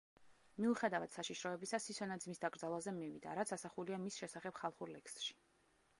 მიუხედავად 0.63 1.13
საშიშროებისა, 1.17 1.81
სისონა 1.83 2.17
ძმის 2.25 2.41
დაკრძალვაზე 2.45 2.95
მივიდა, 2.97 3.35
რაც 3.41 3.53
ასახულია 3.59 4.03
მის 4.07 4.21
შესახებ 4.23 4.59
ხალხურ 4.63 4.95
ლექსში. 4.99 5.41